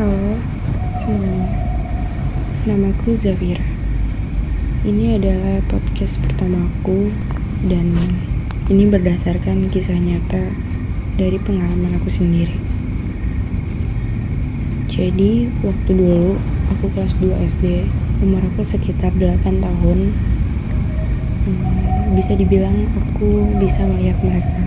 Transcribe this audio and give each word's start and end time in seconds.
Halo 0.00 0.32
semuanya, 0.96 1.60
namaku 2.64 3.20
Zafira. 3.20 3.60
Ini 4.80 5.20
adalah 5.20 5.60
podcast 5.68 6.16
pertamaku 6.24 7.12
dan 7.68 7.92
ini 8.72 8.88
berdasarkan 8.88 9.68
kisah 9.68 10.00
nyata 10.00 10.56
dari 11.20 11.36
pengalaman 11.36 12.00
aku 12.00 12.08
sendiri. 12.08 12.56
Jadi 14.88 15.52
waktu 15.60 15.90
dulu 15.92 16.40
aku 16.72 16.88
kelas 16.96 17.12
2 17.20 17.36
SD, 17.60 17.84
umur 18.24 18.40
aku 18.56 18.64
sekitar 18.64 19.12
8 19.20 19.60
tahun. 19.60 20.16
Hmm, 21.44 22.16
bisa 22.16 22.40
dibilang 22.40 22.88
aku 22.96 23.52
bisa 23.60 23.84
melihat 23.84 24.16
mereka. 24.24 24.64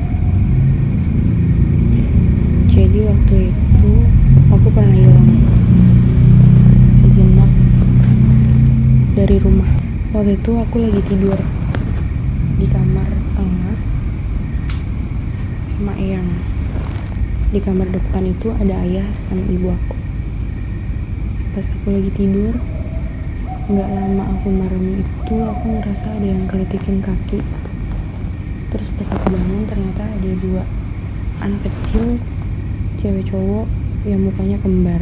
Jadi 2.70 3.02
waktu 3.02 3.50
itu 3.50 4.13
aku 4.54 4.70
pernah 4.70 4.94
hilang 4.94 5.30
sejenak 7.02 7.52
dari 9.18 9.38
rumah. 9.42 9.72
Waktu 10.14 10.38
itu 10.38 10.52
aku 10.54 10.76
lagi 10.78 11.02
tidur 11.10 11.42
di 12.62 12.70
kamar 12.70 13.10
tengah 13.34 13.78
sama 15.74 15.94
Eyang. 15.98 16.30
Di 17.50 17.60
kamar 17.66 17.90
depan 17.90 18.30
itu 18.30 18.54
ada 18.62 18.78
ayah 18.86 19.10
sama 19.18 19.42
ibu 19.50 19.74
aku. 19.74 19.98
Pas 21.58 21.66
aku 21.74 21.88
lagi 21.90 22.14
tidur, 22.14 22.54
nggak 23.74 23.90
lama 23.90 24.24
aku 24.38 24.54
merem 24.54 25.02
itu 25.02 25.36
aku 25.50 25.66
ngerasa 25.82 26.08
ada 26.14 26.28
yang 26.30 26.46
kelitikin 26.46 27.02
kaki. 27.02 27.42
Terus 28.70 28.90
pas 29.02 29.18
aku 29.18 29.34
bangun 29.34 29.66
ternyata 29.66 30.06
ada 30.06 30.32
dua 30.38 30.62
anak 31.42 31.66
kecil, 31.66 32.22
cewek 33.02 33.26
cowok 33.34 33.83
yang 34.04 34.20
mukanya 34.20 34.60
kembar. 34.60 35.00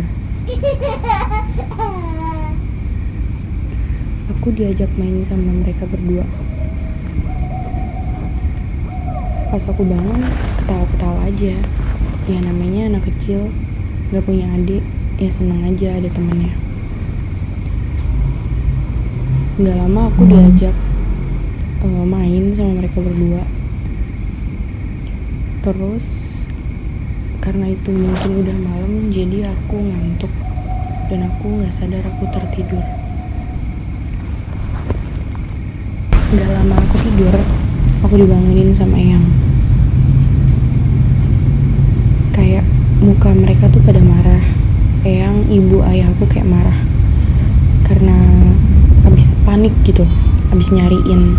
Aku 4.37 4.53
diajak 4.53 4.89
main 4.97 5.25
sama 5.25 5.53
mereka 5.61 5.89
berdua. 5.89 6.25
Pas 9.49 9.63
aku 9.67 9.83
bangun, 9.83 10.21
ketawa-ketawa 10.61 11.19
aja. 11.27 11.55
Ya 12.29 12.39
namanya 12.45 12.93
anak 12.93 13.09
kecil, 13.09 13.49
gak 14.13 14.23
punya 14.23 14.47
adik, 14.53 14.85
ya 15.17 15.29
seneng 15.33 15.65
aja 15.65 15.97
ada 15.97 16.09
temennya. 16.09 16.53
Gak 19.61 19.77
lama 19.77 20.09
aku 20.13 20.29
diajak 20.29 20.73
uh, 21.85 22.05
main 22.05 22.53
sama 22.53 22.81
mereka 22.81 23.01
berdua. 23.01 23.43
Terus 25.61 26.30
karena 27.41 27.73
itu 27.73 27.89
mungkin 27.89 28.31
udah 28.45 28.57
malam 28.61 29.09
jadi 29.09 29.49
aku 29.49 29.75
ngantuk. 29.81 30.29
Dan 31.09 31.27
aku 31.27 31.59
nggak 31.59 31.73
sadar 31.75 32.05
aku 32.07 32.23
tertidur. 32.31 32.85
Nggak 36.31 36.49
lama 36.55 36.75
aku 36.79 36.95
tidur 37.03 37.35
aku 38.05 38.13
dibangunin 38.15 38.71
sama 38.71 38.95
Eyang. 38.95 39.25
Kayak 42.31 42.63
muka 43.03 43.35
mereka 43.35 43.67
tuh 43.67 43.83
pada 43.83 43.99
marah. 43.99 44.45
Eyang 45.03 45.49
ibu 45.49 45.83
ayah 45.83 46.07
aku 46.13 46.29
kayak 46.29 46.47
marah. 46.47 46.79
Karena 47.83 48.15
habis 49.03 49.35
panik 49.43 49.73
gitu 49.83 50.05
habis 50.53 50.71
nyariin 50.71 51.35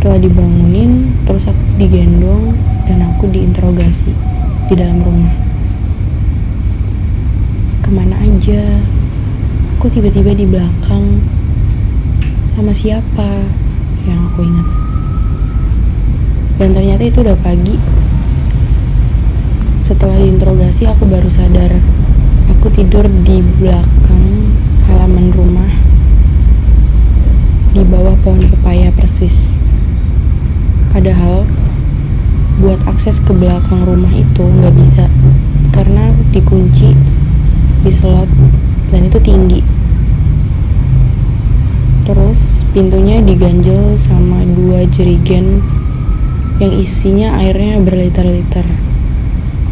setelah 0.00 0.16
dibangunin 0.16 1.12
terus 1.28 1.44
aku 1.44 1.60
digendong 1.76 2.56
dan 2.88 3.04
aku 3.04 3.28
diinterogasi 3.28 4.16
di 4.72 4.72
dalam 4.72 4.96
rumah. 5.04 5.28
Ke 7.84 7.92
mana 7.92 8.16
aja? 8.16 8.80
Aku 9.76 9.92
tiba-tiba 9.92 10.32
di 10.32 10.48
belakang. 10.48 11.20
Sama 12.48 12.72
siapa? 12.72 13.44
Yang 14.08 14.20
aku 14.24 14.40
ingat. 14.40 14.68
Dan 16.56 16.68
ternyata 16.72 17.02
itu 17.04 17.20
udah 17.20 17.36
pagi. 17.44 17.76
Setelah 19.84 20.16
diinterogasi 20.16 20.88
aku 20.88 21.04
baru 21.12 21.28
sadar. 21.28 21.76
Aku 22.56 22.72
tidur 22.72 23.04
di 23.04 23.44
belakang 23.60 24.48
halaman 24.88 25.28
rumah 25.36 25.68
di 27.76 27.84
bawah 27.84 28.16
pohon 28.24 28.48
pepaya 28.48 28.88
persis 28.96 29.49
Padahal 31.00 31.48
buat 32.60 32.76
akses 32.84 33.16
ke 33.24 33.32
belakang 33.32 33.88
rumah 33.88 34.12
itu 34.12 34.44
nggak 34.44 34.68
bisa 34.76 35.08
karena 35.72 36.12
dikunci 36.28 36.92
di 37.80 37.88
slot 37.88 38.28
dan 38.92 39.08
itu 39.08 39.16
tinggi. 39.24 39.64
Terus 42.04 42.68
pintunya 42.76 43.24
diganjel 43.24 43.96
sama 43.96 44.44
dua 44.44 44.84
jerigen 44.92 45.64
yang 46.60 46.76
isinya 46.76 47.32
airnya 47.40 47.80
berliter-liter. 47.80 48.68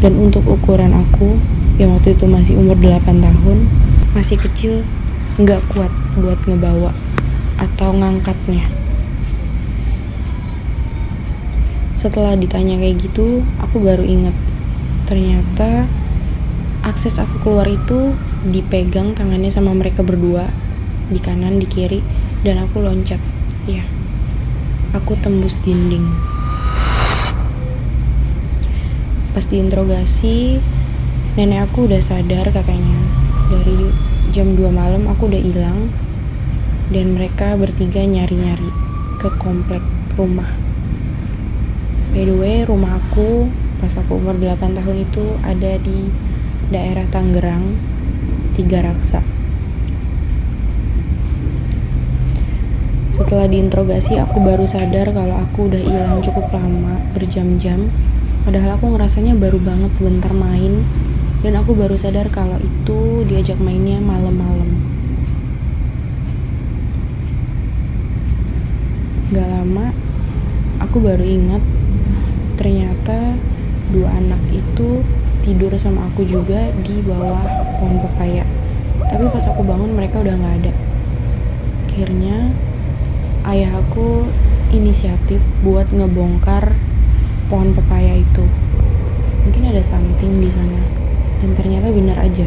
Dan 0.01 0.17
untuk 0.17 0.49
ukuran 0.49 0.97
aku 0.97 1.37
yang 1.77 1.93
waktu 1.93 2.17
itu 2.17 2.25
masih 2.25 2.57
umur 2.57 2.73
8 2.81 3.05
tahun, 3.05 3.69
masih 4.17 4.41
kecil, 4.41 4.81
nggak 5.37 5.61
kuat 5.77 5.93
buat 6.17 6.41
ngebawa 6.49 6.89
atau 7.61 7.93
ngangkatnya. 7.93 8.88
Setelah 11.99 12.31
ditanya 12.39 12.79
kayak 12.79 12.95
gitu 13.03 13.43
aku 13.59 13.83
baru 13.83 14.07
inget 14.07 14.31
ternyata 15.03 15.83
akses 16.87 17.19
aku 17.19 17.43
keluar 17.43 17.67
itu 17.67 18.15
dipegang 18.47 19.11
tangannya 19.19 19.51
sama 19.51 19.75
mereka 19.75 19.99
berdua 19.99 20.47
di 21.11 21.19
kanan 21.19 21.59
di 21.59 21.67
kiri 21.67 21.99
dan 22.45 22.61
aku 22.63 22.79
loncat. 22.79 23.19
Ya 23.67 23.83
aku 24.95 25.19
tembus 25.19 25.59
dinding. 25.59 26.07
Pas 29.35 29.45
diinterogasi 29.45 30.63
nenek 31.35 31.67
aku 31.67 31.91
udah 31.91 31.99
sadar 31.99 32.47
katanya. 32.49 32.99
Dari 33.49 33.91
jam 34.31 34.55
2 34.55 34.69
malam 34.71 35.09
aku 35.09 35.27
udah 35.27 35.41
hilang 35.41 35.89
dan 36.93 37.17
mereka 37.17 37.57
bertiga 37.59 38.05
nyari-nyari 38.05 38.69
ke 39.19 39.29
komplek 39.41 39.81
rumah 40.15 40.68
By 42.09 42.25
the 42.25 42.33
way, 42.33 42.65
rumah 42.65 42.97
aku 42.97 43.53
pas 43.77 43.93
aku 43.95 44.17
umur 44.17 44.35
8 44.35 44.75
tahun 44.75 44.97
itu 45.05 45.23
ada 45.45 45.77
di 45.77 46.09
daerah 46.73 47.05
Tangerang, 47.07 47.77
Tiga 48.57 48.81
Raksa. 48.81 49.21
Setelah 53.13 53.45
diinterogasi, 53.45 54.17
aku 54.17 54.41
baru 54.41 54.65
sadar 54.65 55.13
kalau 55.13 55.37
aku 55.37 55.69
udah 55.69 55.77
hilang 55.77 56.19
cukup 56.25 56.49
lama, 56.49 56.97
berjam-jam. 57.13 57.87
Padahal 58.41 58.73
aku 58.79 58.95
ngerasanya 58.95 59.37
baru 59.37 59.61
banget 59.61 59.93
sebentar 59.93 60.33
main, 60.33 60.81
dan 61.45 61.55
aku 61.61 61.77
baru 61.77 61.93
sadar 61.93 62.25
kalau 62.33 62.57
itu 62.57 63.23
diajak 63.29 63.61
mainnya 63.61 64.01
malam-malam. 64.01 64.71
Gak 69.29 69.45
lama, 69.45 69.93
aku 70.81 70.97
baru 70.97 71.21
ingat 71.21 71.61
ternyata 72.59 73.39
dua 73.95 74.11
anak 74.19 74.41
itu 74.51 74.99
tidur 75.49 75.73
sama 75.81 76.05
aku 76.13 76.29
juga 76.29 76.69
di 76.85 77.01
bawah 77.01 77.41
pohon 77.81 77.97
pepaya 78.05 78.45
tapi 79.09 79.25
pas 79.33 79.41
aku 79.49 79.65
bangun 79.65 79.97
mereka 79.97 80.21
udah 80.21 80.37
nggak 80.37 80.55
ada. 80.61 80.73
Akhirnya 81.89 82.53
ayah 83.49 83.81
aku 83.81 84.29
inisiatif 84.69 85.41
buat 85.65 85.89
ngebongkar 85.89 86.77
pohon 87.49 87.73
pepaya 87.73 88.21
itu. 88.21 88.45
Mungkin 89.49 89.73
ada 89.73 89.81
something 89.81 90.37
di 90.37 90.53
sana 90.53 90.81
dan 91.41 91.51
ternyata 91.57 91.89
benar 91.89 92.21
aja. 92.21 92.45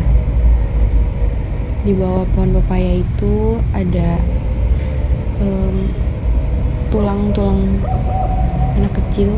Di 1.82 1.92
bawah 1.98 2.22
pohon 2.30 2.54
pepaya 2.62 3.02
itu 3.02 3.58
ada 3.74 4.22
tulang-tulang 6.94 7.58
um, 7.58 8.78
anak 8.78 8.94
kecil. 9.02 9.34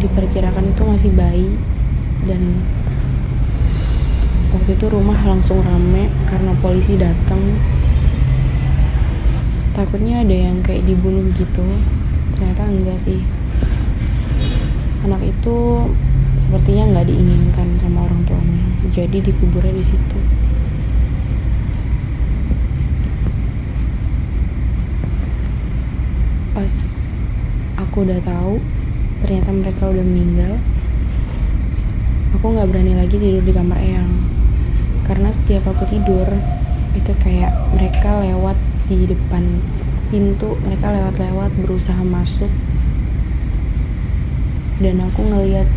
Diperkirakan 0.00 0.72
itu 0.72 0.82
masih 0.88 1.12
bayi 1.12 1.52
dan 2.28 2.42
waktu 4.52 4.76
itu 4.76 4.86
rumah 4.90 5.16
langsung 5.24 5.62
rame 5.64 6.12
karena 6.28 6.52
polisi 6.60 7.00
datang. 7.00 7.40
Takutnya 9.72 10.20
ada 10.20 10.36
yang 10.36 10.60
kayak 10.60 10.84
dibunuh 10.84 11.24
gitu. 11.38 11.64
Ternyata 12.36 12.68
enggak 12.68 12.98
sih. 13.00 13.22
Anak 15.06 15.24
itu 15.24 15.56
sepertinya 16.42 16.92
nggak 16.92 17.08
diinginkan 17.08 17.68
sama 17.80 18.04
orang 18.04 18.20
tuanya. 18.28 18.64
Jadi 18.92 19.22
dikuburnya 19.24 19.72
di 19.72 19.84
situ. 19.86 20.18
Pas 26.52 26.74
aku 27.80 28.04
udah 28.04 28.20
tahu 28.20 28.60
ternyata 29.24 29.50
mereka 29.54 29.88
udah 29.88 30.04
meninggal 30.04 30.60
aku 32.40 32.56
nggak 32.56 32.72
berani 32.72 32.96
lagi 32.96 33.20
tidur 33.20 33.44
di 33.44 33.52
kamar 33.52 33.76
eyang. 33.84 34.08
Karena 35.04 35.28
setiap 35.28 35.68
aku 35.76 35.84
tidur 35.92 36.24
itu 36.96 37.12
kayak 37.20 37.52
mereka 37.76 38.16
lewat 38.24 38.56
di 38.88 39.04
depan 39.04 39.44
pintu 40.08 40.56
mereka 40.64 40.88
lewat-lewat 40.88 41.52
berusaha 41.60 42.00
masuk. 42.00 42.48
Dan 44.80 45.04
aku 45.04 45.20
ngeliat 45.20 45.68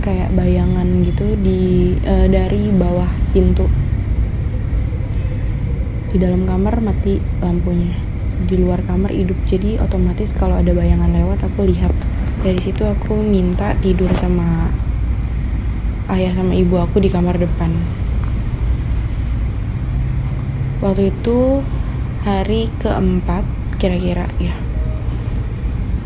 kayak 0.00 0.32
bayangan 0.32 0.88
gitu 1.04 1.36
di 1.44 1.92
uh, 2.08 2.24
dari 2.24 2.72
bawah 2.72 3.12
pintu. 3.36 3.68
Di 6.08 6.16
dalam 6.16 6.48
kamar 6.48 6.80
mati 6.80 7.20
lampunya. 7.44 7.92
Di 8.48 8.56
luar 8.56 8.80
kamar 8.80 9.12
hidup. 9.12 9.36
Jadi 9.44 9.76
otomatis 9.76 10.32
kalau 10.32 10.56
ada 10.56 10.72
bayangan 10.72 11.12
lewat 11.12 11.44
aku 11.44 11.68
lihat. 11.68 11.92
Dari 12.40 12.56
situ 12.64 12.88
aku 12.88 13.20
minta 13.20 13.76
tidur 13.84 14.08
sama 14.16 14.72
ayah 16.08 16.32
sama 16.32 16.56
ibu 16.56 16.80
aku 16.80 17.04
di 17.04 17.12
kamar 17.12 17.36
depan. 17.36 17.68
Waktu 20.80 21.12
itu 21.12 21.60
hari 22.24 22.72
keempat 22.80 23.44
kira-kira 23.76 24.24
ya. 24.40 24.56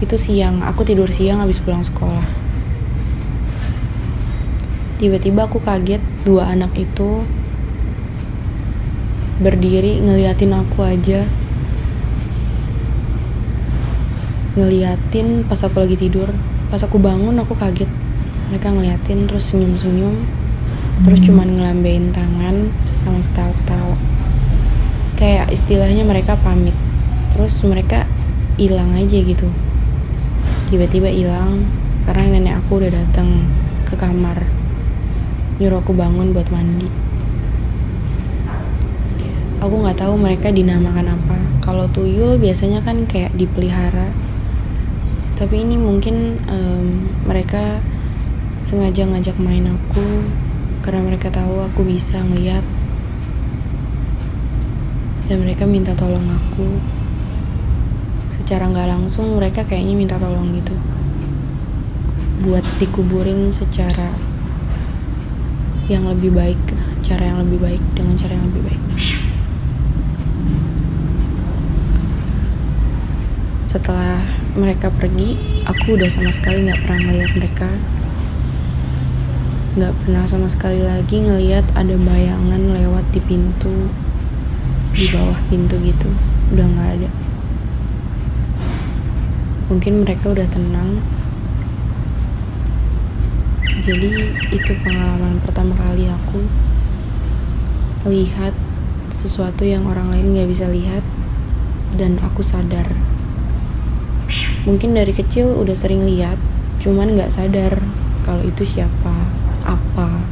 Itu 0.02 0.18
siang 0.18 0.64
aku 0.66 0.82
tidur 0.82 1.06
siang 1.06 1.38
habis 1.38 1.62
pulang 1.62 1.86
sekolah. 1.86 2.26
Tiba-tiba 4.98 5.46
aku 5.46 5.62
kaget 5.62 6.02
dua 6.26 6.50
anak 6.50 6.74
itu 6.78 7.22
berdiri 9.38 10.02
ngeliatin 10.02 10.54
aku 10.54 10.82
aja. 10.82 11.26
Ngeliatin 14.58 15.46
pas 15.46 15.62
aku 15.62 15.78
lagi 15.78 15.94
tidur. 15.94 16.30
Pas 16.72 16.82
aku 16.82 16.98
bangun 16.98 17.38
aku 17.38 17.54
kaget 17.54 17.90
mereka 18.52 18.68
ngeliatin 18.68 19.24
terus 19.24 19.48
senyum-senyum 19.48 20.12
terus 21.08 21.24
cuman 21.24 21.48
ngelambein 21.56 22.12
tangan 22.12 22.68
sama 22.94 23.24
ketawa-ketawa. 23.32 23.96
Kayak 25.16 25.48
istilahnya 25.48 26.04
mereka 26.04 26.36
pamit. 26.36 26.76
Terus 27.32 27.56
mereka 27.64 28.04
hilang 28.60 28.92
aja 28.92 29.18
gitu. 29.18 29.48
Tiba-tiba 30.68 31.08
hilang 31.08 31.64
karena 32.04 32.36
nenek 32.36 32.54
aku 32.60 32.84
udah 32.84 32.92
datang 32.92 33.48
ke 33.88 33.96
kamar. 33.96 34.44
Nyuruh 35.56 35.80
aku 35.80 35.96
bangun 35.96 36.36
buat 36.36 36.46
mandi. 36.52 36.92
Aku 39.64 39.74
nggak 39.80 39.96
tahu 39.96 40.14
mereka 40.20 40.52
dinamakan 40.52 41.16
apa. 41.16 41.38
Kalau 41.64 41.88
tuyul 41.88 42.36
biasanya 42.36 42.84
kan 42.84 43.08
kayak 43.08 43.32
dipelihara. 43.32 44.12
Tapi 45.40 45.66
ini 45.66 45.78
mungkin 45.78 46.38
um, 46.46 47.08
mereka 47.26 47.82
sengaja 48.62 49.04
ngajak 49.04 49.36
main 49.42 49.66
aku 49.66 50.26
karena 50.86 51.02
mereka 51.02 51.28
tahu 51.28 51.62
aku 51.62 51.86
bisa 51.86 52.18
ngeliat. 52.22 52.64
Dan 55.26 55.46
mereka 55.46 55.66
minta 55.66 55.94
tolong 55.94 56.24
aku. 56.26 56.80
Secara 58.38 58.66
nggak 58.70 58.88
langsung 58.90 59.38
mereka 59.38 59.62
kayaknya 59.62 59.94
minta 59.94 60.16
tolong 60.18 60.50
gitu. 60.54 60.74
Buat 62.42 62.66
dikuburin 62.82 63.54
secara 63.54 64.14
yang 65.90 66.06
lebih 66.06 66.30
baik 66.34 66.62
cara 67.02 67.28
yang 67.28 67.42
lebih 67.42 67.58
baik 67.58 67.82
dengan 67.98 68.14
cara 68.14 68.32
yang 68.38 68.46
lebih 68.48 68.62
baik. 68.72 68.82
Setelah 73.66 74.22
mereka 74.54 74.88
pergi 74.88 75.36
aku 75.66 75.98
udah 75.98 76.08
sama 76.08 76.30
sekali 76.30 76.68
nggak 76.68 76.80
pernah 76.86 77.00
melihat 77.10 77.32
mereka 77.36 77.68
nggak 79.72 79.96
pernah 80.04 80.28
sama 80.28 80.52
sekali 80.52 80.84
lagi 80.84 81.24
ngelihat 81.24 81.64
ada 81.72 81.96
bayangan 81.96 82.76
lewat 82.76 83.08
di 83.08 83.24
pintu 83.24 83.88
di 84.92 85.08
bawah 85.08 85.40
pintu 85.48 85.80
gitu. 85.80 86.12
Udah 86.52 86.66
nggak 86.68 86.90
ada. 87.00 87.10
Mungkin 89.72 90.04
mereka 90.04 90.36
udah 90.36 90.44
tenang. 90.52 91.00
Jadi 93.80 94.12
itu 94.52 94.72
pengalaman 94.84 95.40
pertama 95.40 95.72
kali 95.74 96.04
aku 96.04 96.44
lihat 98.12 98.52
sesuatu 99.08 99.64
yang 99.64 99.88
orang 99.88 100.12
lain 100.12 100.36
nggak 100.36 100.52
bisa 100.52 100.68
lihat 100.68 101.00
dan 101.96 102.20
aku 102.20 102.44
sadar. 102.44 102.92
Mungkin 104.68 104.92
dari 104.92 105.16
kecil 105.16 105.56
udah 105.56 105.72
sering 105.72 106.04
lihat 106.04 106.36
cuman 106.84 107.16
nggak 107.16 107.32
sadar 107.32 107.80
kalau 108.28 108.44
itu 108.44 108.68
siapa 108.68 109.41
apa? 109.64 110.22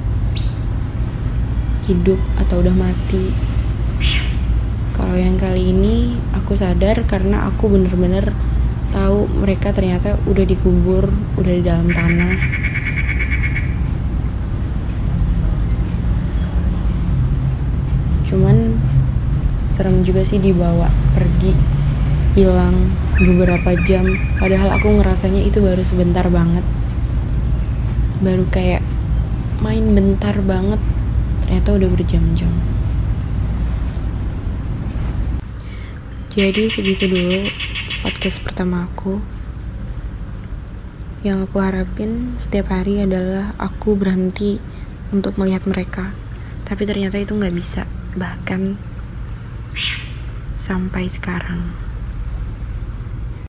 Hidup 1.86 2.20
atau 2.38 2.62
udah 2.62 2.74
mati? 2.74 3.34
Kalau 4.94 5.16
yang 5.16 5.40
kali 5.40 5.72
ini 5.72 6.20
aku 6.36 6.52
sadar 6.52 7.08
karena 7.08 7.48
aku 7.48 7.72
bener-bener 7.72 8.36
tahu 8.90 9.30
mereka 9.32 9.70
ternyata 9.72 10.18
udah 10.26 10.44
dikubur 10.44 11.08
udah 11.38 11.52
di 11.56 11.62
dalam 11.64 11.88
tanah. 11.88 12.36
Cuman 18.28 18.78
serem 19.72 20.04
juga 20.04 20.22
sih 20.22 20.38
dibawa 20.38 20.92
pergi 21.16 21.56
hilang 22.38 22.92
beberapa 23.18 23.74
jam. 23.82 24.06
Padahal 24.38 24.78
aku 24.78 25.00
ngerasanya 25.00 25.42
itu 25.42 25.58
baru 25.58 25.82
sebentar 25.82 26.28
banget. 26.30 26.62
Baru 28.20 28.44
kayak 28.52 28.84
main 29.60 29.92
bentar 29.92 30.36
banget. 30.40 30.80
Ternyata 31.44 31.68
udah 31.76 31.88
berjam-jam. 31.92 32.52
Jadi 36.30 36.70
segitu 36.72 37.04
dulu 37.10 37.52
podcast 38.00 38.40
pertama 38.40 38.88
aku. 38.88 39.20
Yang 41.20 41.52
aku 41.52 41.56
harapin 41.60 42.40
setiap 42.40 42.72
hari 42.72 43.04
adalah 43.04 43.52
aku 43.60 43.92
berhenti 43.92 44.56
untuk 45.12 45.36
melihat 45.36 45.68
mereka. 45.68 46.16
Tapi 46.64 46.88
ternyata 46.88 47.20
itu 47.20 47.36
nggak 47.36 47.52
bisa 47.52 47.84
bahkan 48.16 48.80
sampai 50.56 51.08
sekarang 51.08 51.89